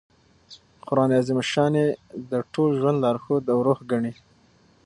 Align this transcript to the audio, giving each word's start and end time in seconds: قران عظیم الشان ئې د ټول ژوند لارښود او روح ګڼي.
قران 0.87 1.11
عظیم 1.19 1.37
الشان 1.41 1.73
ئې 1.81 1.87
د 2.29 2.31
ټول 2.53 2.69
ژوند 2.79 3.01
لارښود 3.03 3.43
او 3.53 3.57
روح 3.67 3.79
ګڼي. 3.91 4.13